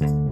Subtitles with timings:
[0.00, 0.29] thank you.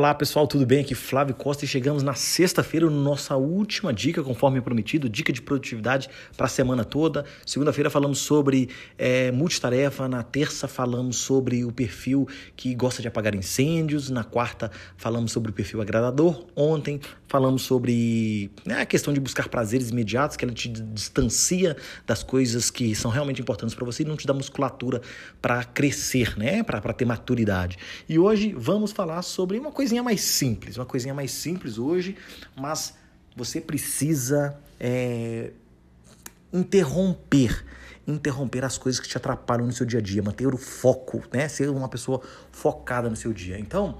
[0.00, 0.80] Olá pessoal, tudo bem?
[0.80, 6.08] Aqui Flávio Costa e chegamos na sexta-feira, nossa última dica, conforme prometido, dica de produtividade
[6.38, 7.26] para a semana toda.
[7.44, 12.26] Segunda-feira falamos sobre é, multitarefa, na terça falamos sobre o perfil
[12.56, 16.98] que gosta de apagar incêndios, na quarta falamos sobre o perfil agradador, ontem
[17.28, 21.76] falamos sobre né, a questão de buscar prazeres imediatos, que ela te distancia
[22.06, 25.02] das coisas que são realmente importantes para você e não te dá musculatura
[25.42, 26.62] para crescer, né?
[26.62, 27.76] para ter maturidade.
[28.08, 32.16] E hoje vamos falar sobre uma coisinha mais simples, uma coisinha mais simples hoje,
[32.56, 32.94] mas
[33.36, 35.50] você precisa é,
[36.52, 37.64] interromper
[38.06, 41.46] interromper as coisas que te atrapalham no seu dia a dia, manter o foco, né?
[41.48, 43.56] Ser uma pessoa focada no seu dia.
[43.56, 43.98] Então,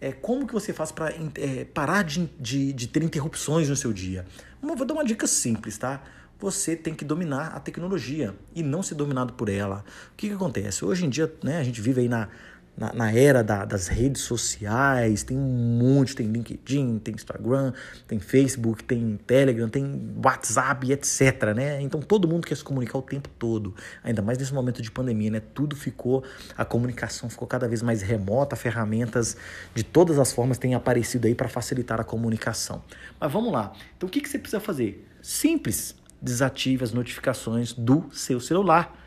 [0.00, 3.92] é, como que você faz para é, parar de, de, de, ter interrupções no seu
[3.92, 4.26] dia?
[4.60, 6.02] Vou dar uma dica simples, tá?
[6.40, 9.84] Você tem que dominar a tecnologia e não ser dominado por ela.
[10.12, 10.84] O que, que acontece?
[10.84, 12.28] Hoje em dia, né, a gente vive aí na,
[12.76, 17.72] na, na era da, das redes sociais, tem um monte, tem LinkedIn, tem Instagram,
[18.08, 21.82] tem Facebook, tem Telegram, tem WhatsApp, etc, né?
[21.82, 25.30] Então todo mundo quer se comunicar o tempo todo, ainda mais nesse momento de pandemia,
[25.30, 25.40] né?
[25.40, 26.24] Tudo ficou,
[26.56, 29.36] a comunicação ficou cada vez mais remota, ferramentas
[29.74, 32.82] de todas as formas têm aparecido aí para facilitar a comunicação.
[33.20, 35.06] Mas vamos lá, então o que, que você precisa fazer?
[35.20, 39.01] Simples, desative as notificações do seu celular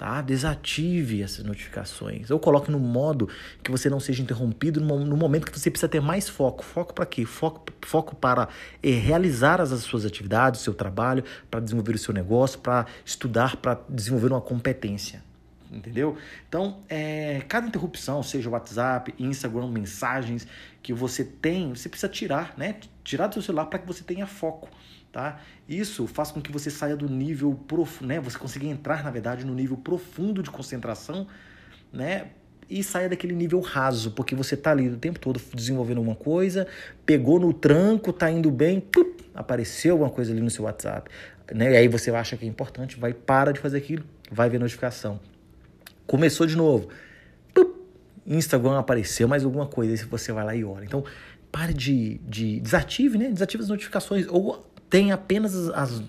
[0.00, 0.22] tá?
[0.22, 2.30] Desative essas notificações.
[2.30, 3.28] Ou coloque no modo
[3.62, 6.64] que você não seja interrompido no momento que você precisa ter mais foco.
[6.64, 7.26] Foco para quê?
[7.26, 8.48] Foco, foco para
[8.82, 12.86] é, realizar as, as suas atividades, o seu trabalho, para desenvolver o seu negócio, para
[13.04, 15.22] estudar, para desenvolver uma competência.
[15.70, 16.16] Entendeu?
[16.48, 20.46] Então, é, cada interrupção, seja WhatsApp, Instagram, mensagens
[20.82, 22.76] que você tem, você precisa tirar, né?
[23.04, 24.70] Tirar do seu celular para que você tenha foco
[25.12, 25.40] tá?
[25.68, 28.20] Isso faz com que você saia do nível profundo, né?
[28.20, 31.26] Você consiga entrar, na verdade, no nível profundo de concentração,
[31.92, 32.28] né?
[32.68, 36.66] E saia daquele nível raso, porque você tá ali o tempo todo desenvolvendo uma coisa,
[37.04, 38.82] pegou no tranco, tá indo bem,
[39.34, 41.10] apareceu alguma coisa ali no seu WhatsApp,
[41.52, 41.72] né?
[41.72, 45.18] E aí você acha que é importante, vai para de fazer aquilo, vai ver notificação.
[46.06, 46.88] Começou de novo.
[48.26, 50.84] Instagram apareceu mais alguma coisa, aí você vai lá e olha.
[50.84, 51.04] Então,
[51.50, 53.28] pare de, de desative, né?
[53.28, 56.02] Desative as notificações ou tem apenas as,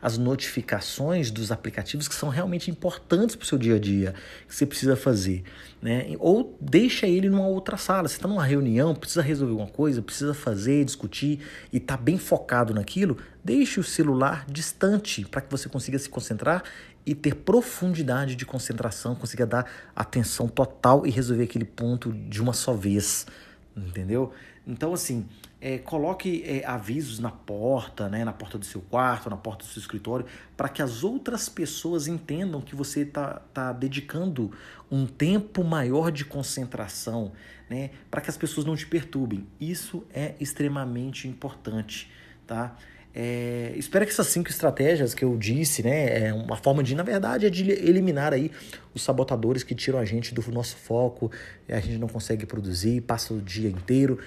[0.00, 4.14] as notificações dos aplicativos que são realmente importantes para o seu dia a dia,
[4.46, 5.42] que você precisa fazer.
[5.82, 6.14] Né?
[6.18, 8.06] Ou deixa ele numa outra sala.
[8.06, 11.40] Você está numa reunião, precisa resolver alguma coisa, precisa fazer, discutir
[11.72, 16.62] e está bem focado naquilo, deixe o celular distante para que você consiga se concentrar
[17.06, 19.66] e ter profundidade de concentração, consiga dar
[19.96, 23.26] atenção total e resolver aquele ponto de uma só vez.
[23.74, 24.32] Entendeu?
[24.66, 25.24] Então, assim,
[25.60, 29.68] é, coloque é, avisos na porta, né, na porta do seu quarto, na porta do
[29.68, 30.24] seu escritório,
[30.56, 34.52] para que as outras pessoas entendam que você está tá dedicando
[34.90, 37.32] um tempo maior de concentração,
[37.68, 39.46] né, para que as pessoas não te perturbem.
[39.60, 42.10] Isso é extremamente importante,
[42.46, 42.76] tá?
[43.14, 47.02] É, espero que essas cinco estratégias que eu disse, né, é uma forma de, na
[47.02, 48.52] verdade, é de eliminar aí
[48.94, 51.32] os sabotadores que tiram a gente do nosso foco,
[51.68, 54.20] a gente não consegue produzir, passa o dia inteiro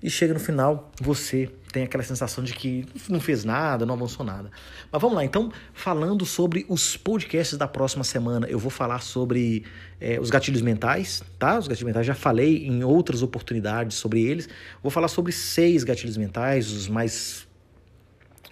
[0.00, 4.24] e chega no final, você tem aquela sensação de que não fez nada, não avançou
[4.24, 4.50] nada.
[4.90, 9.64] Mas vamos lá, então, falando sobre os podcasts da próxima semana, eu vou falar sobre
[10.00, 11.58] é, os gatilhos mentais, tá?
[11.58, 14.48] Os gatilhos mentais, já falei em outras oportunidades sobre eles.
[14.82, 17.47] Vou falar sobre seis gatilhos mentais, os mais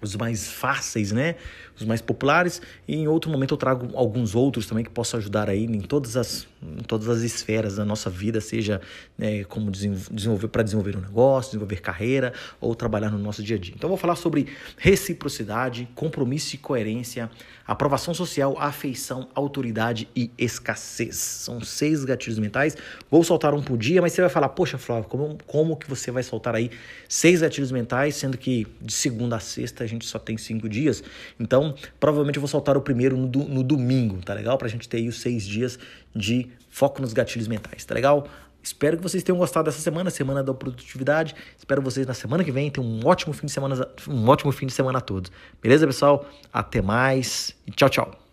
[0.00, 1.36] os mais fáceis, né?
[1.78, 2.60] Os mais populares.
[2.86, 6.16] E em outro momento eu trago alguns outros também que possam ajudar aí em todas
[6.16, 8.80] as, em todas as esferas da nossa vida, seja
[9.16, 13.58] né, como desenvolver para desenvolver um negócio, desenvolver carreira ou trabalhar no nosso dia a
[13.58, 13.74] dia.
[13.76, 14.46] Então eu vou falar sobre
[14.76, 17.30] reciprocidade, compromisso e coerência,
[17.66, 21.16] aprovação social, afeição, autoridade e escassez.
[21.16, 22.76] São seis gatilhos mentais.
[23.10, 26.10] Vou soltar um por dia, mas você vai falar, poxa, Flávio, como, como que você
[26.10, 26.70] vai soltar aí
[27.08, 31.02] seis gatilhos mentais, sendo que de segunda a sexta a gente só tem cinco dias.
[31.38, 34.58] Então, provavelmente eu vou soltar o primeiro no, no domingo, tá legal?
[34.58, 35.78] Pra gente ter aí os seis dias
[36.14, 38.26] de foco nos gatilhos mentais, tá legal?
[38.62, 41.36] Espero que vocês tenham gostado dessa semana, semana da produtividade.
[41.56, 42.68] Espero vocês na semana que vem.
[42.68, 45.30] Tenham um ótimo fim de semana, um ótimo fim de semana a todos.
[45.62, 46.28] Beleza, pessoal?
[46.52, 48.25] Até mais e tchau, tchau.